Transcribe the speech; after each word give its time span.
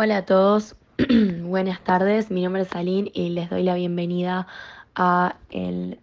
Hola 0.00 0.18
a 0.18 0.24
todos, 0.24 0.76
buenas 1.42 1.82
tardes, 1.82 2.30
mi 2.30 2.40
nombre 2.44 2.62
es 2.62 2.72
Aline 2.76 3.10
y 3.14 3.30
les 3.30 3.50
doy 3.50 3.64
la 3.64 3.74
bienvenida 3.74 4.46
a 4.94 5.34
el 5.50 5.98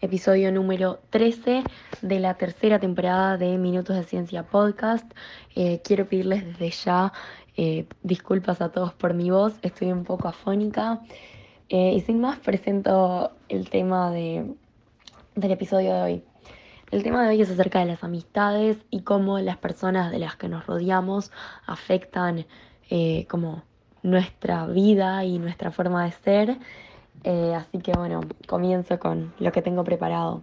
episodio 0.00 0.52
número 0.52 1.00
13 1.10 1.64
de 2.02 2.20
la 2.20 2.34
tercera 2.34 2.78
temporada 2.78 3.38
de 3.38 3.58
Minutos 3.58 3.96
de 3.96 4.04
Ciencia 4.04 4.44
Podcast. 4.44 5.12
Eh, 5.56 5.80
quiero 5.82 6.08
pedirles 6.08 6.46
desde 6.46 6.70
ya 6.70 7.12
eh, 7.56 7.86
disculpas 8.04 8.60
a 8.60 8.68
todos 8.68 8.94
por 8.94 9.12
mi 9.12 9.32
voz, 9.32 9.54
estoy 9.62 9.90
un 9.90 10.04
poco 10.04 10.28
afónica 10.28 11.00
eh, 11.68 11.94
y 11.94 12.00
sin 12.02 12.20
más 12.20 12.38
presento 12.38 13.32
el 13.48 13.68
tema 13.70 14.12
de, 14.12 14.54
del 15.34 15.50
episodio 15.50 15.94
de 15.94 16.00
hoy. 16.00 16.24
El 16.92 17.02
tema 17.02 17.24
de 17.24 17.30
hoy 17.30 17.42
es 17.42 17.50
acerca 17.50 17.80
de 17.80 17.86
las 17.86 18.04
amistades 18.04 18.76
y 18.90 19.00
cómo 19.00 19.40
las 19.40 19.56
personas 19.56 20.12
de 20.12 20.20
las 20.20 20.36
que 20.36 20.48
nos 20.48 20.64
rodeamos 20.64 21.32
afectan 21.66 22.46
eh, 22.94 23.26
como 23.26 23.62
nuestra 24.02 24.66
vida 24.66 25.24
y 25.24 25.38
nuestra 25.38 25.70
forma 25.70 26.04
de 26.04 26.12
ser. 26.12 26.58
Eh, 27.24 27.54
así 27.54 27.78
que 27.78 27.92
bueno, 27.92 28.20
comienzo 28.46 28.98
con 28.98 29.32
lo 29.38 29.50
que 29.50 29.62
tengo 29.62 29.82
preparado. 29.82 30.42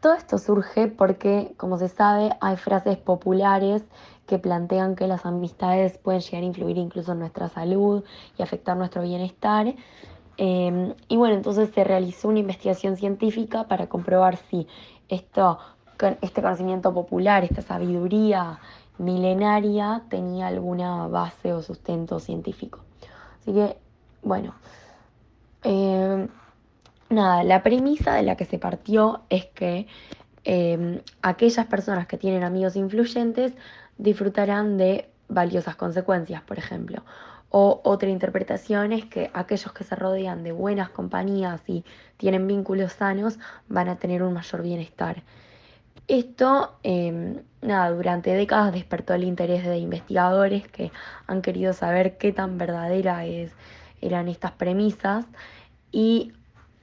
Todo 0.00 0.14
esto 0.14 0.38
surge 0.38 0.86
porque, 0.88 1.52
como 1.58 1.76
se 1.76 1.88
sabe, 1.90 2.30
hay 2.40 2.56
frases 2.56 2.96
populares 2.96 3.84
que 4.26 4.38
plantean 4.38 4.96
que 4.96 5.06
las 5.06 5.26
amistades 5.26 5.98
pueden 5.98 6.22
llegar 6.22 6.44
a 6.44 6.46
influir 6.46 6.78
incluso 6.78 7.12
en 7.12 7.18
nuestra 7.18 7.50
salud 7.50 8.02
y 8.38 8.42
afectar 8.42 8.74
nuestro 8.74 9.02
bienestar. 9.02 9.74
Em, 10.38 10.94
y 11.08 11.16
bueno, 11.18 11.34
entonces 11.34 11.68
se 11.74 11.84
realizó 11.84 12.28
una 12.28 12.38
investigación 12.38 12.96
científica 12.96 13.64
para 13.64 13.86
comprobar 13.86 14.38
si 14.48 14.66
esto, 15.10 15.58
este 16.22 16.40
conocimiento 16.40 16.94
popular, 16.94 17.44
esta 17.44 17.60
sabiduría 17.60 18.58
milenaria 18.98 20.02
tenía 20.08 20.48
alguna 20.48 21.06
base 21.08 21.52
o 21.52 21.62
sustento 21.62 22.20
científico. 22.20 22.80
Así 23.40 23.52
que, 23.52 23.76
bueno, 24.22 24.54
eh, 25.64 26.28
nada, 27.08 27.44
la 27.44 27.62
premisa 27.62 28.14
de 28.14 28.22
la 28.22 28.36
que 28.36 28.44
se 28.44 28.58
partió 28.58 29.22
es 29.30 29.46
que 29.46 29.86
eh, 30.44 31.02
aquellas 31.22 31.66
personas 31.66 32.06
que 32.06 32.18
tienen 32.18 32.44
amigos 32.44 32.76
influyentes 32.76 33.52
disfrutarán 33.98 34.78
de 34.78 35.10
valiosas 35.28 35.76
consecuencias, 35.76 36.42
por 36.42 36.58
ejemplo. 36.58 37.02
O 37.50 37.80
otra 37.84 38.08
interpretación 38.08 38.92
es 38.92 39.04
que 39.06 39.30
aquellos 39.34 39.72
que 39.72 39.84
se 39.84 39.96
rodean 39.96 40.44
de 40.44 40.52
buenas 40.52 40.90
compañías 40.90 41.60
y 41.66 41.84
tienen 42.16 42.46
vínculos 42.46 42.92
sanos 42.92 43.38
van 43.68 43.88
a 43.88 43.96
tener 43.96 44.22
un 44.22 44.32
mayor 44.32 44.62
bienestar. 44.62 45.22
Esto, 46.06 46.76
em, 46.82 47.42
nada, 47.62 47.90
durante 47.90 48.34
décadas 48.34 48.72
despertó 48.72 49.14
el 49.14 49.24
interés 49.24 49.64
de 49.64 49.78
investigadores 49.78 50.66
que 50.68 50.90
han 51.26 51.42
querido 51.42 51.72
saber 51.72 52.16
qué 52.16 52.32
tan 52.32 52.58
verdadera 52.58 53.24
eran 54.00 54.28
estas 54.28 54.52
premisas 54.52 55.26
y 55.92 56.32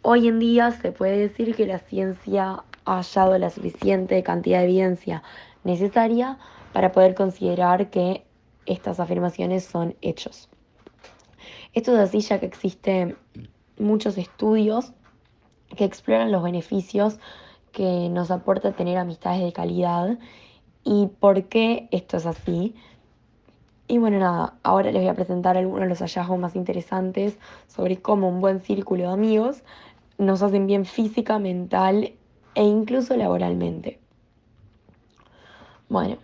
hoy 0.02 0.28
en 0.28 0.39
día 0.39 0.72
se 0.72 0.92
puede 0.92 1.17
decir 1.17 1.56
que 1.56 1.66
la 1.66 1.80
ciencia 1.80 2.64
ha 2.86 2.97
hallado 2.97 3.38
la 3.38 3.50
suficiente 3.50 4.22
cantidad 4.23 4.59
de 4.59 4.66
evidencia 4.66 5.23
necesaria 5.64 6.38
para 6.73 6.91
poder 6.91 7.16
considerar 7.16 7.89
que 7.89 8.25
estas 8.66 9.00
afirmaciones 9.00 9.66
son 9.66 9.95
hechos. 10.02 10.50
Esto 11.73 11.94
es 11.94 12.00
así 12.00 12.22
ya 12.22 12.39
que 12.39 12.45
existen 12.45 13.17
muchos 13.78 14.17
estudios 14.17 14.94
que 15.75 15.86
exploran 15.86 16.31
los 16.31 16.44
beneficios 16.44 17.19
que 17.72 18.09
nos 18.09 18.31
aporta 18.31 18.72
tener 18.72 18.97
amistades 18.97 19.41
de 19.41 19.53
calidad 19.53 20.17
y 20.88 21.07
por 21.19 21.43
qué 21.43 21.89
esto 21.91 22.16
es 22.16 22.25
así. 22.25 22.73
Y 23.89 23.97
bueno, 23.97 24.19
nada, 24.19 24.53
ahora 24.63 24.89
les 24.91 25.02
voy 25.02 25.09
a 25.09 25.16
presentar 25.16 25.57
algunos 25.57 25.81
de 25.81 25.89
los 25.89 25.99
hallazgos 25.99 26.39
más 26.39 26.55
interesantes 26.55 27.38
sobre 27.67 27.97
cómo 27.97 28.29
un 28.29 28.39
buen 28.39 28.61
círculo 28.61 29.03
de 29.03 29.09
amigos 29.09 29.63
nos 30.17 30.41
hacen 30.41 30.66
bien 30.66 30.85
física, 30.85 31.39
mental 31.39 32.13
e 32.56 32.63
incluso 32.63 33.17
laboralmente. 33.17 34.00
Bueno, 35.89 36.17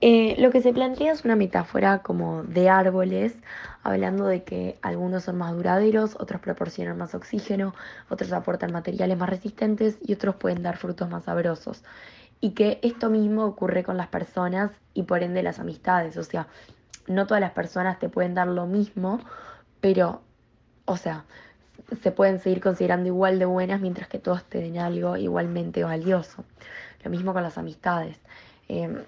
eh, 0.00 0.34
lo 0.38 0.50
que 0.50 0.60
se 0.60 0.72
plantea 0.72 1.12
es 1.12 1.24
una 1.24 1.36
metáfora 1.36 2.02
como 2.02 2.42
de 2.42 2.68
árboles, 2.68 3.36
hablando 3.84 4.26
de 4.26 4.42
que 4.42 4.76
algunos 4.82 5.24
son 5.24 5.38
más 5.38 5.54
duraderos, 5.54 6.16
otros 6.18 6.40
proporcionan 6.40 6.98
más 6.98 7.14
oxígeno, 7.14 7.74
otros 8.08 8.32
aportan 8.32 8.72
materiales 8.72 9.18
más 9.18 9.28
resistentes 9.28 9.98
y 10.04 10.14
otros 10.14 10.34
pueden 10.34 10.62
dar 10.64 10.76
frutos 10.76 11.08
más 11.08 11.24
sabrosos. 11.24 11.84
Y 12.40 12.50
que 12.50 12.78
esto 12.82 13.10
mismo 13.10 13.44
ocurre 13.44 13.82
con 13.82 13.96
las 13.96 14.08
personas 14.08 14.70
y 14.94 15.02
por 15.04 15.22
ende 15.22 15.42
las 15.42 15.58
amistades. 15.58 16.16
O 16.16 16.22
sea, 16.22 16.46
no 17.06 17.26
todas 17.26 17.40
las 17.40 17.52
personas 17.52 17.98
te 17.98 18.08
pueden 18.08 18.34
dar 18.34 18.46
lo 18.46 18.66
mismo, 18.66 19.20
pero, 19.80 20.20
o 20.84 20.96
sea, 20.96 21.24
se 22.02 22.12
pueden 22.12 22.38
seguir 22.38 22.60
considerando 22.60 23.08
igual 23.08 23.38
de 23.38 23.46
buenas 23.46 23.80
mientras 23.80 24.08
que 24.08 24.18
todos 24.18 24.44
te 24.44 24.58
den 24.58 24.78
algo 24.78 25.16
igualmente 25.16 25.82
valioso. 25.84 26.44
Lo 27.02 27.10
mismo 27.10 27.32
con 27.32 27.42
las 27.42 27.58
amistades. 27.58 28.18
Em, 28.68 28.98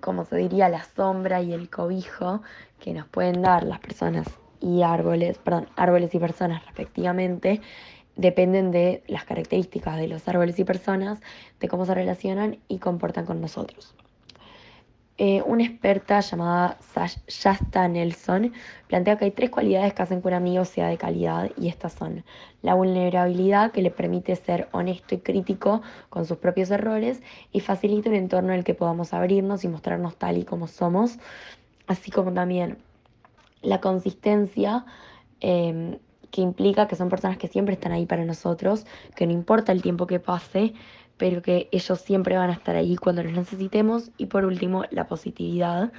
como 0.00 0.24
se 0.24 0.36
diría, 0.36 0.68
la 0.68 0.84
sombra 0.84 1.42
y 1.42 1.52
el 1.52 1.68
cobijo 1.68 2.42
que 2.78 2.92
nos 2.92 3.06
pueden 3.08 3.42
dar 3.42 3.64
las 3.64 3.80
personas 3.80 4.28
y 4.60 4.82
árboles, 4.82 5.38
perdón, 5.38 5.68
árboles 5.76 6.14
y 6.14 6.18
personas 6.18 6.64
respectivamente, 6.66 7.60
dependen 8.20 8.70
de 8.70 9.02
las 9.06 9.24
características 9.24 9.96
de 9.96 10.08
los 10.08 10.28
árboles 10.28 10.58
y 10.58 10.64
personas, 10.64 11.20
de 11.58 11.68
cómo 11.68 11.86
se 11.86 11.94
relacionan 11.94 12.58
y 12.68 12.78
comportan 12.78 13.24
con 13.24 13.40
nosotros. 13.40 13.94
Eh, 15.22 15.42
una 15.44 15.64
experta 15.64 16.20
llamada 16.20 16.78
Shasta 17.28 17.86
Nelson 17.88 18.54
plantea 18.86 19.18
que 19.18 19.26
hay 19.26 19.30
tres 19.32 19.50
cualidades 19.50 19.92
que 19.92 20.02
hacen 20.02 20.22
que 20.22 20.28
un 20.28 20.34
amigo 20.34 20.64
sea 20.64 20.88
de 20.88 20.96
calidad 20.96 21.50
y 21.58 21.68
estas 21.68 21.92
son 21.92 22.24
la 22.62 22.72
vulnerabilidad 22.72 23.70
que 23.70 23.82
le 23.82 23.90
permite 23.90 24.34
ser 24.34 24.68
honesto 24.72 25.14
y 25.14 25.18
crítico 25.18 25.82
con 26.08 26.24
sus 26.24 26.38
propios 26.38 26.70
errores 26.70 27.22
y 27.52 27.60
facilita 27.60 28.08
un 28.08 28.16
entorno 28.16 28.52
en 28.52 28.60
el 28.60 28.64
que 28.64 28.72
podamos 28.72 29.12
abrirnos 29.12 29.62
y 29.62 29.68
mostrarnos 29.68 30.16
tal 30.16 30.38
y 30.38 30.44
como 30.44 30.66
somos, 30.66 31.18
así 31.86 32.10
como 32.10 32.32
también 32.32 32.78
la 33.60 33.82
consistencia 33.82 34.86
em, 35.40 35.98
que 36.30 36.40
implica 36.40 36.88
que 36.88 36.96
son 36.96 37.08
personas 37.08 37.38
que 37.38 37.48
siempre 37.48 37.74
están 37.74 37.92
ahí 37.92 38.06
para 38.06 38.24
nosotros, 38.24 38.86
que 39.16 39.26
no 39.26 39.32
importa 39.32 39.72
el 39.72 39.82
tiempo 39.82 40.06
que 40.06 40.20
pase, 40.20 40.74
pero 41.16 41.42
que 41.42 41.68
ellos 41.72 42.00
siempre 42.00 42.36
van 42.36 42.50
a 42.50 42.54
estar 42.54 42.76
ahí 42.76 42.96
cuando 42.96 43.22
los 43.22 43.32
necesitemos. 43.32 44.10
Y 44.16 44.26
por 44.26 44.44
último, 44.44 44.84
la 44.90 45.06
positividad, 45.06 45.92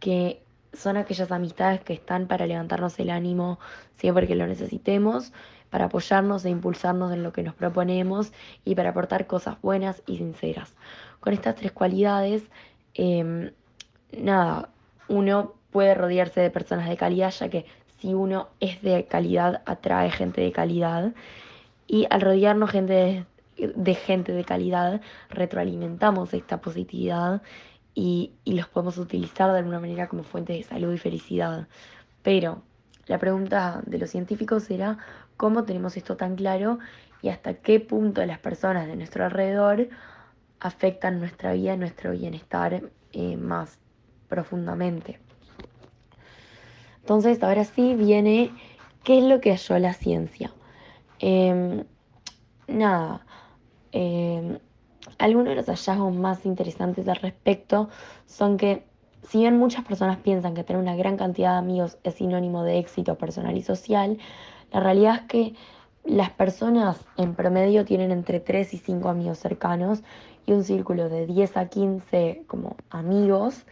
que 0.00 0.42
son 0.72 0.96
aquellas 0.96 1.30
amistades 1.30 1.82
que 1.82 1.92
están 1.92 2.26
para 2.26 2.46
levantarnos 2.46 2.98
el 2.98 3.10
ánimo 3.10 3.58
siempre 3.96 4.26
que 4.26 4.34
lo 4.34 4.46
necesitemos, 4.46 5.32
para 5.70 5.86
apoyarnos 5.86 6.44
e 6.44 6.50
impulsarnos 6.50 7.12
en 7.12 7.22
lo 7.22 7.32
que 7.32 7.42
nos 7.42 7.54
proponemos 7.54 8.32
y 8.64 8.74
para 8.74 8.90
aportar 8.90 9.26
cosas 9.26 9.60
buenas 9.60 10.02
y 10.06 10.18
sinceras. 10.18 10.74
Con 11.20 11.32
estas 11.32 11.56
tres 11.56 11.72
cualidades, 11.72 12.44
em, 12.94 13.52
nada, 14.16 14.70
uno 15.08 15.54
puede 15.70 15.94
rodearse 15.94 16.40
de 16.40 16.50
personas 16.50 16.88
de 16.88 16.96
calidad, 16.96 17.30
ya 17.32 17.48
que 17.48 17.66
si 17.98 18.14
uno 18.14 18.48
es 18.60 18.82
de 18.82 19.06
calidad, 19.06 19.62
atrae 19.66 20.10
gente 20.10 20.40
de 20.40 20.52
calidad. 20.52 21.14
Y 21.86 22.06
al 22.10 22.20
rodearnos 22.20 22.70
gente 22.70 23.26
de 23.56 23.94
gente 23.94 24.32
de 24.32 24.44
calidad, 24.44 25.00
retroalimentamos 25.30 26.34
esta 26.34 26.60
positividad 26.60 27.42
y, 27.94 28.32
los 28.44 28.68
podemos 28.68 28.98
utilizar 28.98 29.52
de 29.52 29.58
alguna 29.58 29.80
manera 29.80 30.08
como 30.08 30.24
fuente 30.24 30.52
de 30.52 30.62
salud 30.62 30.92
y 30.92 30.98
felicidad. 30.98 31.68
Pero 32.22 32.62
la 33.06 33.18
pregunta 33.18 33.82
de 33.86 33.98
los 33.98 34.10
científicos 34.10 34.64
será 34.64 34.98
cómo 35.36 35.64
tenemos 35.64 35.96
esto 35.96 36.16
tan 36.16 36.36
claro 36.36 36.78
y 37.22 37.28
hasta 37.28 37.54
qué 37.54 37.80
punto 37.80 38.24
las 38.26 38.38
personas 38.38 38.86
de 38.86 38.96
nuestro 38.96 39.24
alrededor 39.24 39.88
afectan 40.60 41.20
nuestra 41.20 41.52
vida 41.52 41.74
y 41.74 41.78
nuestro 41.78 42.12
bienestar 42.12 42.82
eh, 43.12 43.36
más 43.36 43.78
profundamente. 44.28 45.23
Entonces, 47.04 47.42
ahora 47.42 47.64
sí 47.64 47.94
viene 47.94 48.50
qué 49.02 49.18
es 49.18 49.24
lo 49.24 49.38
que 49.42 49.50
halló 49.50 49.78
la 49.78 49.92
ciencia. 49.92 50.50
Em, 51.18 51.84
nada, 52.66 53.26
eh, 53.92 54.58
algunos 55.18 55.50
de 55.50 55.56
los 55.56 55.66
hallazgos 55.66 56.14
más 56.14 56.46
interesantes 56.46 57.06
al 57.06 57.16
respecto 57.16 57.90
son 58.24 58.56
que 58.56 58.86
si 59.22 59.40
bien 59.40 59.58
muchas 59.58 59.84
personas 59.84 60.16
piensan 60.16 60.54
que 60.54 60.64
tener 60.64 60.80
una 60.80 60.96
gran 60.96 61.18
cantidad 61.18 61.52
de 61.52 61.58
amigos 61.58 61.98
es 62.04 62.14
sinónimo 62.14 62.62
de 62.62 62.78
éxito 62.78 63.16
personal 63.16 63.54
y 63.54 63.62
social, 63.62 64.16
la 64.72 64.80
realidad 64.80 65.16
es 65.16 65.22
que 65.28 65.54
las 66.04 66.30
personas 66.30 67.04
en 67.18 67.34
promedio 67.34 67.84
tienen 67.84 68.12
entre 68.12 68.40
3 68.40 68.72
y 68.72 68.78
5 68.78 69.10
amigos 69.10 69.38
cercanos 69.38 70.02
y 70.46 70.52
un 70.52 70.64
círculo 70.64 71.10
de 71.10 71.26
10 71.26 71.56
a 71.58 71.68
15 71.68 72.44
como 72.46 72.76
amigos 72.88 73.66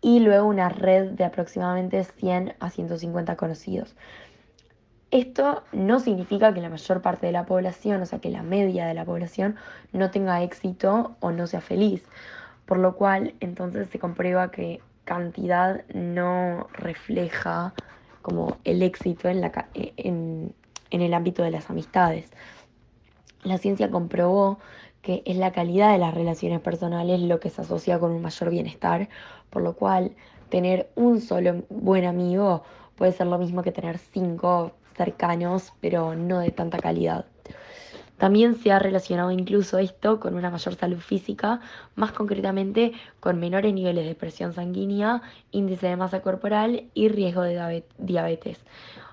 y 0.00 0.20
luego 0.20 0.46
una 0.46 0.68
red 0.68 1.12
de 1.12 1.24
aproximadamente 1.24 2.04
100 2.04 2.54
a 2.60 2.70
150 2.70 3.36
conocidos. 3.36 3.96
Esto 5.10 5.62
no 5.72 6.00
significa 6.00 6.52
que 6.52 6.60
la 6.60 6.68
mayor 6.68 7.00
parte 7.00 7.26
de 7.26 7.32
la 7.32 7.46
población, 7.46 8.02
o 8.02 8.06
sea, 8.06 8.18
que 8.18 8.30
la 8.30 8.42
media 8.42 8.86
de 8.86 8.94
la 8.94 9.04
población 9.04 9.56
no 9.92 10.10
tenga 10.10 10.42
éxito 10.42 11.16
o 11.20 11.30
no 11.30 11.46
sea 11.46 11.60
feliz, 11.60 12.04
por 12.66 12.78
lo 12.78 12.96
cual 12.96 13.34
entonces 13.40 13.88
se 13.88 13.98
comprueba 13.98 14.50
que 14.50 14.80
cantidad 15.04 15.84
no 15.94 16.66
refleja 16.72 17.72
como 18.22 18.56
el 18.64 18.82
éxito 18.82 19.28
en, 19.28 19.40
la, 19.40 19.68
en, 19.74 20.52
en 20.90 21.00
el 21.00 21.14
ámbito 21.14 21.44
de 21.44 21.52
las 21.52 21.70
amistades. 21.70 22.30
La 23.44 23.58
ciencia 23.58 23.90
comprobó 23.90 24.58
que 25.06 25.22
es 25.24 25.36
la 25.36 25.52
calidad 25.52 25.92
de 25.92 25.98
las 25.98 26.12
relaciones 26.12 26.60
personales 26.60 27.20
lo 27.20 27.38
que 27.38 27.48
se 27.48 27.60
asocia 27.60 28.00
con 28.00 28.10
un 28.10 28.20
mayor 28.20 28.50
bienestar, 28.50 29.08
por 29.50 29.62
lo 29.62 29.74
cual 29.74 30.12
tener 30.48 30.90
un 30.94 31.20
solo 31.20 31.64
buen 31.68 32.04
amigo 32.04 32.62
puede 32.96 33.12
ser 33.12 33.26
lo 33.26 33.38
mismo 33.38 33.62
que 33.62 33.72
tener 33.72 33.98
cinco 33.98 34.72
cercanos, 34.96 35.72
pero 35.80 36.14
no 36.14 36.38
de 36.40 36.50
tanta 36.50 36.78
calidad. 36.78 37.26
También 38.18 38.54
se 38.54 38.72
ha 38.72 38.78
relacionado 38.78 39.30
incluso 39.30 39.78
esto 39.78 40.20
con 40.20 40.34
una 40.36 40.50
mayor 40.50 40.74
salud 40.74 40.98
física, 40.98 41.60
más 41.96 42.12
concretamente 42.12 42.92
con 43.20 43.38
menores 43.38 43.74
niveles 43.74 44.06
de 44.06 44.14
presión 44.14 44.54
sanguínea, 44.54 45.20
índice 45.50 45.88
de 45.88 45.96
masa 45.96 46.22
corporal 46.22 46.88
y 46.94 47.08
riesgo 47.08 47.42
de 47.42 47.84
diabetes. 47.98 48.58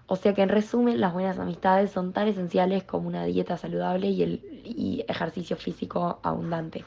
O 0.07 0.15
sea 0.15 0.33
que 0.33 0.41
en 0.41 0.49
resumen, 0.49 1.01
las 1.01 1.13
buenas 1.13 1.37
amistades 1.37 1.91
son 1.91 2.13
tan 2.13 2.27
esenciales 2.27 2.83
como 2.83 3.07
una 3.07 3.25
dieta 3.25 3.57
saludable 3.57 4.07
y 4.07 4.23
el 4.23 5.05
ejercicio 5.07 5.57
físico 5.57 6.19
abundante. 6.23 6.85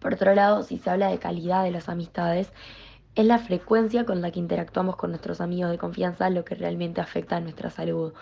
Por 0.00 0.14
otro 0.14 0.34
lado, 0.34 0.62
si 0.62 0.78
se 0.78 0.90
habla 0.90 1.08
de 1.08 1.18
calidad 1.18 1.64
de 1.64 1.70
las 1.70 1.88
amistades, 1.88 2.52
es 3.14 3.26
la 3.26 3.38
frecuencia 3.38 4.04
con 4.04 4.22
la 4.22 4.30
que 4.30 4.38
interactuamos 4.38 4.96
con 4.96 5.10
nuestros 5.10 5.40
amigos 5.40 5.70
de 5.70 5.78
confianza 5.78 6.30
lo 6.30 6.44
que 6.44 6.54
realmente 6.54 7.00
afecta 7.00 7.36
a 7.36 7.40
nuestra 7.40 7.70
salud. 7.70 8.12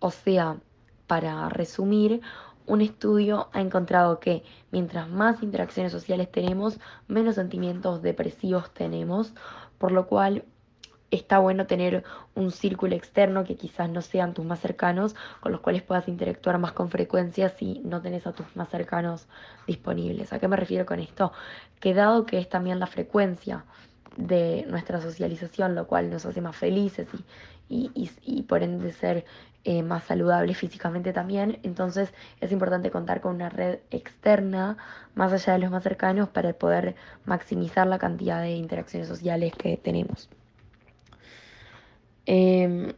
O 0.00 0.10
sea, 0.10 0.58
para 1.06 1.48
resumir, 1.48 2.20
un 2.66 2.80
estudio 2.80 3.48
ha 3.52 3.60
encontrado 3.60 4.20
que 4.20 4.42
mientras 4.70 5.08
más 5.08 5.42
interacciones 5.42 5.92
sociales 5.92 6.30
tenemos, 6.30 6.78
menos 7.08 7.34
sentimientos 7.36 8.02
depresivos 8.02 8.72
tenemos, 8.72 9.34
por 9.78 9.92
lo 9.92 10.06
cual 10.06 10.44
está 11.10 11.38
bueno 11.38 11.66
tener 11.66 12.04
un 12.34 12.50
círculo 12.50 12.94
externo 12.94 13.44
que 13.44 13.56
quizás 13.56 13.88
no 13.90 14.02
sean 14.02 14.34
tus 14.34 14.44
más 14.44 14.60
cercanos, 14.60 15.14
con 15.40 15.52
los 15.52 15.60
cuales 15.60 15.82
puedas 15.82 16.08
interactuar 16.08 16.58
más 16.58 16.72
con 16.72 16.90
frecuencia 16.90 17.48
si 17.50 17.80
no 17.84 18.02
tenés 18.02 18.26
a 18.26 18.32
tus 18.32 18.54
más 18.56 18.68
cercanos 18.68 19.26
disponibles. 19.66 20.32
¿A 20.32 20.38
qué 20.38 20.48
me 20.48 20.56
refiero 20.56 20.86
con 20.86 21.00
esto? 21.00 21.32
Que 21.80 21.94
dado 21.94 22.26
que 22.26 22.38
es 22.38 22.48
también 22.48 22.80
la 22.80 22.86
frecuencia 22.86 23.64
de 24.16 24.64
nuestra 24.68 25.00
socialización, 25.00 25.74
lo 25.74 25.86
cual 25.86 26.10
nos 26.10 26.24
hace 26.26 26.40
más 26.40 26.56
felices 26.56 27.08
y, 27.68 27.90
y, 28.22 28.42
por 28.42 28.62
ende 28.62 28.92
ser 28.92 29.24
eh, 29.64 29.82
más 29.82 30.04
saludables 30.04 30.58
físicamente 30.58 31.12
también, 31.12 31.58
entonces 31.62 32.12
es 32.40 32.52
importante 32.52 32.90
contar 32.90 33.20
con 33.20 33.36
una 33.36 33.48
red 33.48 33.78
externa 33.90 34.76
más 35.14 35.32
allá 35.32 35.54
de 35.54 35.60
los 35.60 35.70
más 35.70 35.82
cercanos 35.82 36.28
para 36.28 36.52
poder 36.52 36.94
maximizar 37.24 37.86
la 37.86 37.98
cantidad 37.98 38.42
de 38.42 38.50
interacciones 38.52 39.08
sociales 39.08 39.54
que 39.56 39.76
tenemos. 39.76 40.28
Em, 42.26 42.92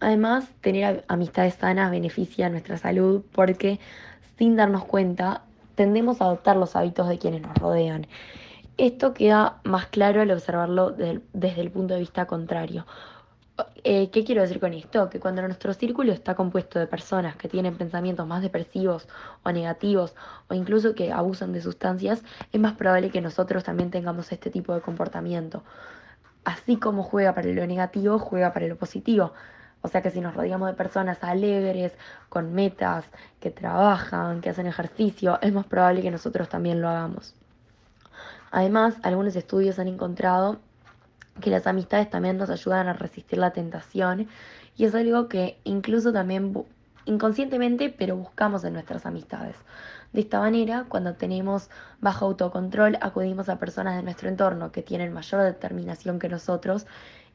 además, 0.00 0.48
tener 0.60 1.04
amistades 1.08 1.54
sanas 1.54 1.90
beneficia 1.90 2.48
nuestra 2.48 2.76
salud 2.76 3.22
porque 3.32 3.80
sin 4.38 4.56
darnos 4.56 4.84
cuenta 4.84 5.42
tendemos 5.74 6.20
a 6.20 6.24
adoptar 6.26 6.56
los 6.56 6.76
hábitos 6.76 7.08
de 7.08 7.18
quienes 7.18 7.42
nos 7.42 7.56
rodean. 7.56 8.06
Esto 8.78 9.14
queda 9.14 9.60
más 9.64 9.86
claro 9.86 10.20
al 10.20 10.30
observarlo 10.30 10.90
desde 10.90 11.60
el 11.60 11.70
punto 11.70 11.94
de 11.94 12.00
vista 12.00 12.26
contrario. 12.26 12.86
Eh, 13.84 14.10
¿Qué 14.10 14.24
quiero 14.24 14.42
decir 14.42 14.60
con 14.60 14.72
esto? 14.72 15.10
Que 15.10 15.20
cuando 15.20 15.42
nuestro 15.42 15.74
círculo 15.74 16.12
está 16.12 16.34
compuesto 16.34 16.78
de 16.78 16.86
personas 16.86 17.36
que 17.36 17.48
tienen 17.48 17.76
pensamientos 17.76 18.26
más 18.26 18.42
depresivos 18.42 19.08
o 19.44 19.52
negativos 19.52 20.14
o 20.48 20.54
incluso 20.54 20.94
que 20.94 21.12
abusan 21.12 21.52
de 21.52 21.60
sustancias, 21.60 22.22
es 22.50 22.60
más 22.60 22.74
probable 22.74 23.10
que 23.10 23.20
nosotros 23.20 23.62
también 23.64 23.90
tengamos 23.90 24.32
este 24.32 24.50
tipo 24.50 24.74
de 24.74 24.80
comportamiento 24.80 25.62
así 26.44 26.76
como 26.76 27.02
juega 27.02 27.34
para 27.34 27.48
lo 27.48 27.66
negativo, 27.66 28.18
juega 28.18 28.52
para 28.52 28.66
lo 28.66 28.76
positivo. 28.76 29.32
O 29.82 29.88
sea 29.88 30.00
que 30.00 30.10
si 30.10 30.20
nos 30.20 30.34
rodeamos 30.34 30.68
de 30.68 30.74
personas 30.74 31.22
alegres, 31.22 31.92
con 32.28 32.54
metas, 32.54 33.04
que 33.40 33.50
trabajan, 33.50 34.40
que 34.40 34.50
hacen 34.50 34.66
ejercicio, 34.66 35.38
es 35.42 35.52
más 35.52 35.66
probable 35.66 36.02
que 36.02 36.10
nosotros 36.10 36.48
también 36.48 36.80
lo 36.80 36.88
hagamos. 36.88 37.34
Además, 38.52 38.94
algunos 39.02 39.34
estudios 39.34 39.78
han 39.78 39.88
encontrado 39.88 40.60
que 41.40 41.50
las 41.50 41.66
amistades 41.66 42.10
también 42.10 42.36
nos 42.36 42.50
ayudan 42.50 42.86
a 42.86 42.92
resistir 42.92 43.38
la 43.38 43.52
tentación 43.52 44.28
y 44.76 44.84
es 44.84 44.94
algo 44.94 45.28
que 45.28 45.58
incluso 45.64 46.12
también 46.12 46.52
inconscientemente, 47.04 47.88
pero 47.90 48.16
buscamos 48.16 48.64
en 48.64 48.74
nuestras 48.74 49.06
amistades. 49.06 49.56
De 50.12 50.20
esta 50.20 50.40
manera, 50.40 50.84
cuando 50.88 51.14
tenemos 51.14 51.70
bajo 52.00 52.26
autocontrol, 52.26 52.98
acudimos 53.00 53.48
a 53.48 53.58
personas 53.58 53.96
de 53.96 54.02
nuestro 54.02 54.28
entorno 54.28 54.70
que 54.70 54.82
tienen 54.82 55.12
mayor 55.12 55.42
determinación 55.42 56.18
que 56.18 56.28
nosotros 56.28 56.86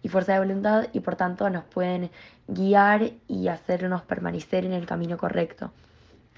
y 0.04 0.10
fuerza 0.10 0.34
de 0.34 0.40
voluntad 0.40 0.88
y 0.94 1.00
por 1.00 1.16
tanto 1.16 1.50
nos 1.50 1.64
pueden 1.64 2.12
guiar 2.48 3.12
y 3.28 3.48
hacernos 3.48 4.04
permanecer 4.04 4.64
en 4.66 4.74
el 4.74 4.86
camino 4.86 5.18
correcto. 5.18 5.72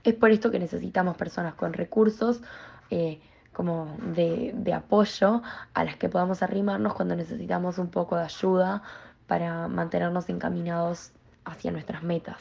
Es 0.03 0.15
por 0.15 0.31
esto 0.31 0.49
que 0.49 0.59
necesitamos 0.59 1.17
personas 1.17 1.55
con 1.55 1.73
recursos 1.73 2.41
eh, 2.89 3.19
como 3.51 3.97
de, 4.15 4.53
de 4.55 4.73
apoyo 4.73 5.41
a 5.73 5.83
las 5.83 5.97
que 5.97 6.07
podamos 6.07 6.41
arrimarnos 6.41 6.93
cuando 6.93 7.17
necesitamos 7.17 7.77
un 7.77 7.89
poco 7.89 8.15
de 8.15 8.23
ayuda 8.23 8.81
para 9.27 9.67
mantenernos 9.67 10.29
encaminados 10.29 11.11
hacia 11.43 11.71
nuestras 11.71 12.01
metas. 12.01 12.37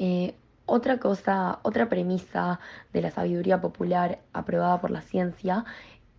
Eh, 0.00 0.34
otra 0.64 0.98
cosa, 0.98 1.58
otra 1.62 1.90
premisa 1.90 2.58
de 2.94 3.02
la 3.02 3.10
sabiduría 3.10 3.60
popular 3.60 4.20
aprobada 4.32 4.80
por 4.80 4.90
la 4.90 5.02
ciencia 5.02 5.66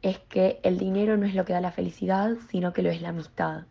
es 0.04 0.20
que 0.20 0.60
el 0.62 0.78
dinero 0.78 1.18
no 1.18 1.26
es 1.26 1.34
lo 1.34 1.46
que 1.46 1.54
da 1.54 1.62
la 1.62 1.72
felicidad, 1.72 2.36
sino 2.50 2.74
que 2.74 2.84
lo 2.84 2.92
es 2.92 3.02
la 3.02 3.10
amistad. 3.10 3.64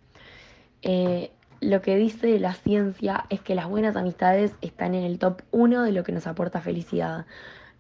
Eh, 0.83 1.31
lo 1.61 1.81
que 1.81 1.95
dice 1.97 2.41
la 2.41 2.55
ciencia 2.55 3.27
es 3.29 3.41
que 3.41 3.55
las 3.55 3.69
buenas 3.69 3.95
amistades 3.95 4.53
están 4.63 4.97
en 4.97 5.05
el 5.05 5.21
top 5.21 5.43
1 5.53 5.83
de 5.83 5.93
lo 5.93 6.03
que 6.03 6.11
nos 6.11 6.27
aporta 6.27 6.61
felicidad. 6.61 7.25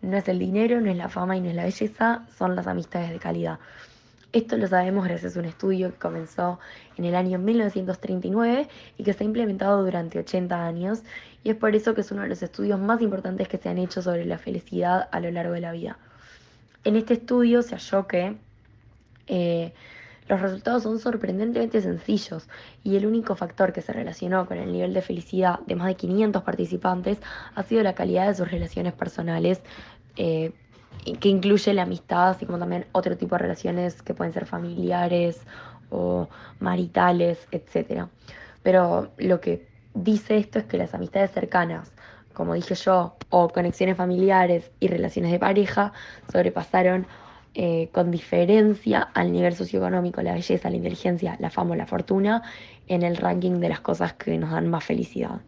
No 0.00 0.16
es 0.16 0.28
el 0.28 0.38
dinero, 0.38 0.80
no 0.80 0.88
es 0.88 0.96
la 0.96 1.08
fama 1.08 1.36
y 1.36 1.40
no 1.40 1.48
es 1.48 1.56
la 1.56 1.64
belleza, 1.64 2.26
son 2.38 2.54
las 2.54 2.68
amistades 2.68 3.10
de 3.10 3.18
calidad. 3.18 3.58
Esto 4.32 4.56
lo 4.56 4.68
sabemos 4.68 5.04
gracias 5.04 5.36
a 5.36 5.40
un 5.40 5.46
estudio 5.46 5.90
que 5.90 5.98
comenzó 5.98 6.60
en 6.96 7.04
el 7.04 7.16
año 7.16 7.38
1939 7.40 8.68
y 8.96 9.02
que 9.02 9.12
se 9.12 9.24
ha 9.24 9.26
implementado 9.26 9.82
durante 9.82 10.20
80 10.20 10.66
años 10.66 11.02
y 11.42 11.50
es 11.50 11.56
por 11.56 11.74
eso 11.74 11.94
que 11.94 12.02
es 12.02 12.12
uno 12.12 12.22
de 12.22 12.28
los 12.28 12.40
estudios 12.40 12.78
más 12.78 13.02
importantes 13.02 13.48
que 13.48 13.58
se 13.58 13.68
han 13.68 13.78
hecho 13.78 14.02
sobre 14.02 14.24
la 14.24 14.38
felicidad 14.38 15.08
a 15.10 15.18
lo 15.18 15.32
largo 15.32 15.54
de 15.54 15.60
la 15.60 15.72
vida. 15.72 15.98
En 16.84 16.94
este 16.94 17.14
estudio 17.14 17.62
se 17.62 17.74
halló 17.74 18.06
que 18.06 18.36
eh, 19.26 19.72
los 20.28 20.40
resultados 20.40 20.84
son 20.84 21.00
sorprendentemente 21.00 21.80
sencillos 21.80 22.48
y 22.84 22.94
el 22.94 23.06
único 23.06 23.34
factor 23.34 23.72
que 23.72 23.82
se 23.82 23.92
relacionó 23.92 24.46
con 24.46 24.58
el 24.58 24.70
nivel 24.70 24.94
de 24.94 25.02
felicidad 25.02 25.58
de 25.66 25.74
más 25.74 25.88
de 25.88 25.96
500 25.96 26.44
participantes 26.44 27.18
ha 27.56 27.64
sido 27.64 27.82
la 27.82 27.96
calidad 27.96 28.28
de 28.28 28.36
sus 28.36 28.48
relaciones 28.48 28.92
personales. 28.92 29.60
Eh, 30.16 30.52
que 31.20 31.28
incluye 31.28 31.74
la 31.74 31.82
amistad, 31.82 32.30
así 32.30 32.46
como 32.46 32.58
también 32.58 32.86
otro 32.92 33.16
tipo 33.16 33.34
de 33.34 33.40
relaciones 33.42 34.02
que 34.02 34.14
pueden 34.14 34.32
ser 34.32 34.46
familiares 34.46 35.40
o 35.90 36.28
maritales, 36.58 37.46
etc. 37.52 38.06
Pero 38.62 39.10
lo 39.18 39.40
que 39.40 39.66
dice 39.94 40.36
esto 40.36 40.58
es 40.58 40.64
que 40.66 40.78
las 40.78 40.94
amistades 40.94 41.30
cercanas, 41.32 41.92
como 42.34 42.54
dije 42.54 42.74
yo, 42.74 43.16
o 43.30 43.48
conexiones 43.48 43.96
familiares 43.96 44.70
y 44.80 44.88
relaciones 44.88 45.32
de 45.32 45.38
pareja, 45.38 45.92
sobrepasaron 46.30 47.06
eh, 47.54 47.88
con 47.92 48.10
diferencia 48.10 49.02
al 49.14 49.32
nivel 49.32 49.54
socioeconómico, 49.54 50.22
la 50.22 50.34
belleza, 50.34 50.70
la 50.70 50.76
inteligencia, 50.76 51.36
la 51.40 51.50
fama 51.50 51.72
o 51.72 51.76
la 51.76 51.86
fortuna 51.86 52.42
en 52.86 53.02
el 53.02 53.16
ranking 53.16 53.58
de 53.60 53.68
las 53.68 53.80
cosas 53.80 54.12
que 54.14 54.38
nos 54.38 54.52
dan 54.52 54.68
más 54.68 54.84
felicidad. 54.84 55.40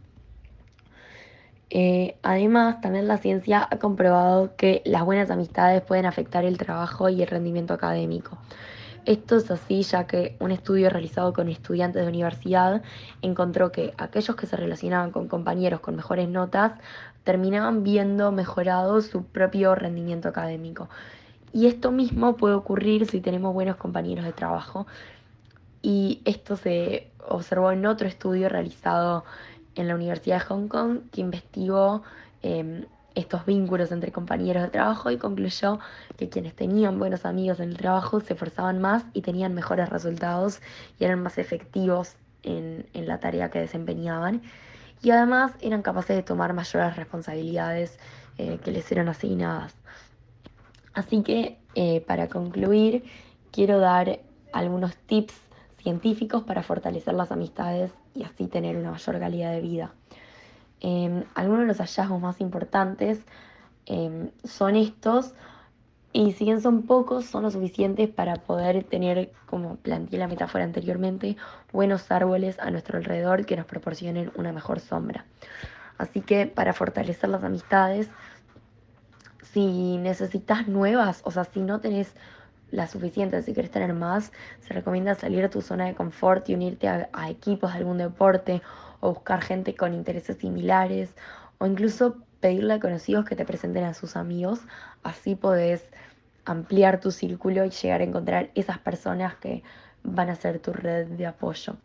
Eh, 1.75 2.17
además, 2.23 2.83
también 2.83 3.09
la 3.09 3.17
ciencia 3.17 3.67
ha 3.71 3.79
comprobado 3.79 4.55
que 4.57 4.83
las 4.85 5.07
buenas 5.07 5.31
amistades 5.31 5.81
pueden 5.81 6.05
afectar 6.05 6.45
el 6.45 6.59
trabajo 6.59 7.09
y 7.09 7.23
el 7.23 7.29
rendimiento 7.29 7.73
académico. 7.73 8.37
Esto 9.07 9.37
es 9.37 9.51
así 9.51 9.83
ya 9.83 10.07
que 10.07 10.37
un 10.39 10.51
estudio 10.51 10.91
realizado 10.91 11.33
con 11.33 11.49
estudiantes 11.49 12.03
de 12.03 12.09
universidad 12.09 12.83
encontró 13.23 13.73
que 13.73 13.95
aquellos 13.97 14.37
que 14.37 14.47
se 14.47 14.55
relacionaban 14.55 15.13
con 15.13 15.29
compañeros 15.29 15.81
con 15.81 15.97
mejores 15.97 16.29
notas 16.29 16.75
terminaban 17.25 17.83
viendo 17.83 18.33
mejorado 18.33 19.01
su 19.01 19.25
propio 19.25 19.75
rendimiento 19.75 20.29
académico. 20.29 20.91
Y 21.55 21.69
esto 21.69 21.91
mismo 21.91 22.37
puede 22.37 22.55
ocurrir 22.55 23.07
si 23.07 23.23
tenemos 23.23 23.55
buenos 23.55 23.77
compañeros 23.77 24.27
de 24.27 24.35
trabajo. 24.35 24.87
Y 25.81 26.21
esto 26.27 26.57
se 26.57 27.11
observó 27.27 27.73
en 27.73 27.87
otro 27.87 28.07
estudio 28.07 28.51
realizado 28.51 29.25
en 29.75 29.89
la 29.89 29.95
Universidad 29.95 30.39
de 30.39 30.45
Hong 30.47 30.69
Kong 30.69 31.01
que 31.11 31.21
investigó 31.21 32.03
em, 32.43 32.85
estos 33.15 33.45
vínculos 33.45 33.93
entre 33.93 34.13
compañeros 34.13 34.63
de 34.63 34.71
trabajo 34.71 35.11
y 35.11 35.19
concluyó 35.19 35.79
que 36.17 36.29
quienes 36.29 36.55
tenían 36.55 36.99
buenos 36.99 37.27
amigos 37.27 37.61
en 37.61 37.71
el 37.71 37.77
trabajo 37.77 38.21
se 38.21 38.33
esforzaban 38.35 38.81
más 38.81 39.05
y 39.13 39.23
tenían 39.23 39.55
mejores 39.55 39.89
resultados 39.91 40.61
y 40.99 41.05
eran 41.05 41.23
más 41.23 41.39
efectivos 41.39 42.17
en, 42.43 42.87
la 42.95 43.21
tarea 43.21 43.51
que 43.51 43.61
desempeñaban 43.61 44.43
y 45.03 45.11
además 45.11 45.53
eran 45.61 45.83
capaces 45.83 46.17
de 46.17 46.23
tomar 46.23 46.53
mayores 46.55 46.97
responsabilidades 46.97 47.99
eh, 48.39 48.59
que 48.65 48.71
les 48.71 48.91
eran 48.93 49.09
asignadas. 49.09 49.75
Así 50.95 51.23
que, 51.23 51.59
eh, 51.75 52.03
para 52.03 52.29
concluir, 52.29 53.05
quiero 53.51 53.79
dar 53.79 54.21
algunos 54.53 54.97
tips 54.97 55.35
científicos 55.79 56.45
para 56.45 56.63
fortalecer 56.63 57.15
las 57.15 57.33
amistades 57.33 57.93
y 58.15 58.25
así 58.25 58.47
tener 58.47 58.77
una 58.77 58.91
mayor 58.91 59.19
calidad 59.19 59.53
de 59.53 59.61
vida. 59.61 59.93
Em, 60.81 61.25
algunos 61.35 61.61
de 61.61 61.67
los 61.67 61.79
hallazgos 61.79 62.21
más 62.21 62.41
importantes 62.41 63.21
em, 63.87 64.31
son 64.45 64.77
estos, 64.77 65.35
y 66.13 66.33
si 66.33 66.45
bien 66.45 66.61
son 66.61 66.83
pocos, 66.83 67.25
son 67.25 67.45
lo 67.45 67.51
suficientes 67.51 68.11
para 68.11 68.37
poder 68.37 68.85
tener, 68.85 69.33
como 69.47 69.77
planteé 69.77 70.19
la 70.19 70.29
metáfora 70.29 70.65
anteriormente, 70.65 71.37
buenos 71.73 72.11
árboles 72.11 72.59
a 72.59 72.71
nuestro 72.71 72.99
alrededor 72.99 73.47
que 73.47 73.57
nos 73.57 73.65
proporcionen 73.65 74.31
una 74.37 74.53
mejor 74.53 74.81
sombra. 74.81 75.25
Así 75.97 76.21
que 76.21 76.47
para 76.47 76.75
fortalecer 76.75 77.31
las 77.31 77.45
amistades, 77.45 78.11
si 79.53 79.97
necesitas 79.99 80.69
nuevas, 80.69 81.23
o 81.25 81.31
sea, 81.31 81.45
si 81.45 81.61
no 81.61 81.81
tenés 81.81 82.15
las 82.73 82.91
suficientes, 82.91 83.45
si 83.45 83.53
quieres 83.53 83.71
tener 83.71 83.95
más, 83.95 84.33
se 84.61 84.75
recomienda 84.75 85.15
salir 85.15 85.45
a 85.45 85.51
tu 85.51 85.61
zona 85.61 85.87
de 85.87 85.95
confort 85.95 86.49
y 86.49 86.55
unirte 86.55 86.89
a, 86.89 87.09
a 87.13 87.31
equipos 87.31 87.73
de 87.73 87.79
algún 87.79 87.99
deporte 87.99 88.63
o 88.99 89.15
buscar 89.15 89.43
gente 89.43 89.77
con 89.77 89.95
intereses 89.95 90.39
similares 90.39 91.15
o 91.59 91.67
incluso 91.67 92.17
pedirle 92.41 92.75
a 92.75 92.81
conocidos 92.81 93.25
que 93.25 93.37
te 93.37 93.45
presenten 93.45 93.85
a 93.85 93.95
sus 93.95 94.17
amigos, 94.17 94.61
así 95.05 95.37
podés 95.37 95.85
ampliar 96.45 96.99
tu 96.99 97.13
círculo 97.13 97.65
y 97.65 97.71
llegar 97.71 98.01
a 98.01 98.05
encontrar 98.05 98.51
esas 98.55 98.79
personas 98.79 99.37
que 99.37 99.63
van 100.03 100.29
a 100.29 100.35
ser 100.35 100.59
tu 100.59 100.73
red 100.73 101.07
de 101.07 101.27
apoyo. 101.27 101.77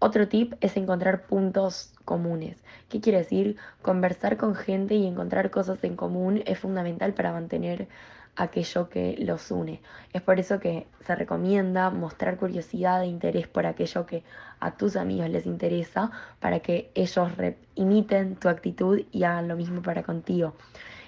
Otro 0.00 0.26
tip 0.26 0.54
es 0.60 0.76
encontrar 0.76 1.26
puntos 1.26 1.92
comunes. 2.04 2.56
¿Qué 2.88 3.00
quiere 3.00 3.18
decir? 3.18 3.56
Conversar 3.82 4.36
con 4.36 4.56
gente 4.56 4.96
y 4.96 5.06
encontrar 5.06 5.50
cosas 5.50 5.84
en 5.84 5.94
común 5.94 6.42
es 6.44 6.58
fundamental 6.58 7.14
para 7.14 7.32
mantener 7.32 7.86
aquello 8.36 8.88
que 8.88 9.16
los 9.18 9.50
une. 9.50 9.82
Es 10.12 10.22
por 10.22 10.40
eso 10.40 10.58
que 10.58 10.86
se 11.06 11.14
recomienda 11.14 11.90
mostrar 11.90 12.36
curiosidad 12.36 13.02
e 13.02 13.06
interés 13.06 13.46
por 13.46 13.66
aquello 13.66 14.06
que 14.06 14.24
a 14.60 14.76
tus 14.76 14.96
amigos 14.96 15.28
les 15.28 15.46
interesa 15.46 16.10
para 16.40 16.60
que 16.60 16.90
ellos 16.94 17.30
imiten 17.74 18.36
tu 18.36 18.48
actitud 18.48 19.02
y 19.10 19.24
hagan 19.24 19.48
lo 19.48 19.56
mismo 19.56 19.82
para 19.82 20.02
contigo. 20.02 20.54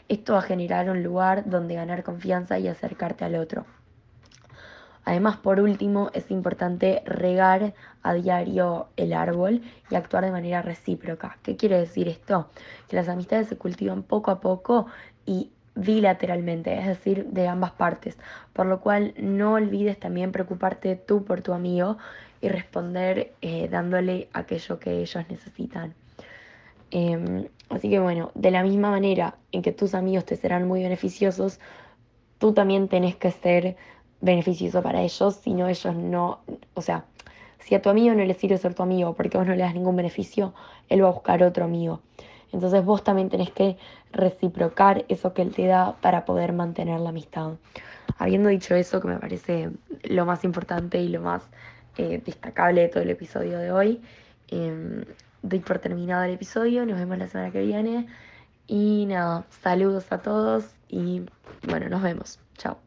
Esto 0.09 0.35
va 0.35 0.41
a 0.41 0.43
generar 0.43 0.91
un 0.91 1.03
lugar 1.03 1.49
donde 1.49 1.77
ganar 1.77 2.03
confianza 2.03 2.59
y 2.59 2.69
acercarte 2.69 3.25
al 3.25 3.37
otro. 3.37 3.65
Además, 5.07 5.37
por 5.37 5.61
último, 5.61 6.11
es 6.15 6.31
importante 6.31 7.03
regar 7.05 7.75
a 8.03 8.15
diario 8.15 8.89
el 8.97 9.13
árbol 9.13 9.63
y 9.91 9.95
actuar 9.95 10.25
de 10.25 10.31
manera 10.31 10.63
recíproca. 10.63 11.39
¿Qué 11.43 11.57
quiere 11.57 11.79
decir 11.79 12.09
esto? 12.09 12.49
Que 12.89 12.97
las 12.97 13.09
amistades 13.09 13.49
se 13.49 13.59
cultivan 13.59 14.03
poco 14.03 14.31
a 14.31 14.41
poco 14.41 14.87
y 15.27 15.51
bilateralmente, 15.75 16.79
es 16.79 16.87
decir, 16.87 17.27
de 17.27 17.49
ambas 17.49 17.73
partes, 17.73 18.17
por 18.53 18.67
lo 18.67 18.81
cual 18.81 19.15
no 19.17 19.55
olvides 19.55 19.99
también 19.99 20.33
preocuparte 20.33 20.97
tú 20.97 21.25
por 21.25 21.43
tu 21.43 21.53
amigo 21.53 21.99
y 22.41 22.49
responder 22.49 23.33
eh, 23.41 23.69
dándole 23.69 24.29
aquello 24.33 24.79
que 24.79 25.01
ellos 25.01 25.25
necesitan. 25.29 25.95
Em, 26.91 27.49
así 27.71 27.91
que 27.91 27.99
bueno, 27.99 28.31
de 28.35 28.51
la 28.51 28.63
misma 28.63 28.91
manera 28.91 29.37
en 29.51 29.63
que 29.63 29.73
tus 29.73 29.95
amigos 29.95 30.25
te 30.25 30.37
serán 30.37 30.69
muy 30.69 30.83
beneficiosos, 30.83 31.59
tú 32.39 32.53
también 32.53 32.89
tenés 32.89 33.17
que 33.17 33.31
ser 33.31 33.77
beneficioso 34.21 34.83
para 34.83 35.03
ellos, 35.03 35.35
si 35.37 35.55
no 35.55 35.69
ellos 35.69 35.95
no, 35.95 36.41
o 36.75 36.83
sea, 36.83 37.05
si 37.59 37.75
a 37.75 37.83
tu 37.83 37.89
amigo 37.89 38.15
no 38.15 38.25
le 38.25 38.35
sirve 38.35 38.59
ser 38.59 38.75
tu 38.75 38.83
amigo 38.83 39.15
porque 39.15 39.39
vos 39.39 39.47
no 39.47 39.55
le 39.55 39.63
das 39.63 39.75
ningún 39.75 39.97
beneficio, 39.97 40.55
él 40.89 41.03
va 41.03 41.09
a 41.09 41.13
buscar 41.13 41.43
otro 41.43 41.65
amigo. 41.65 42.01
Entonces 42.55 42.85
vos 42.85 43.03
también 43.03 43.29
tenés 43.31 43.51
que 43.51 43.77
reciprocar 44.13 45.05
eso 45.09 45.35
que 45.35 45.43
él 45.43 45.53
te 45.53 45.67
da 45.67 45.97
para 46.01 46.25
poder 46.25 46.53
mantener 46.53 47.01
la 47.01 47.09
amistad. 47.09 47.55
Habiendo 48.17 48.49
dicho 48.49 48.77
eso, 48.77 49.01
que 49.01 49.09
me 49.09 49.19
parece 49.19 49.71
lo 50.05 50.25
más 50.25 50.45
importante 50.45 51.01
y 51.01 51.09
lo 51.09 51.21
más 51.21 51.43
eh, 51.99 52.23
destacable 52.25 52.83
de 52.83 52.89
todo 52.89 53.03
el 53.03 53.11
episodio 53.11 53.59
de 53.59 53.73
hoy, 53.73 54.01
eh, 54.49 55.05
doy 55.43 55.59
por 55.59 55.81
terminado 55.81 56.23
el 56.23 56.35
episodio, 56.35 56.87
nos 56.87 56.97
vemos 56.97 57.19
la 57.19 57.27
semana 57.27 57.51
que 57.51 57.63
viene 57.63 58.07
y 58.69 59.07
nada, 59.07 59.45
saludos 59.63 60.13
a 60.13 60.19
todos 60.23 60.65
y 60.89 61.23
bueno, 61.67 61.89
nos 61.89 62.03
vemos, 62.03 62.39
chao. 62.57 62.84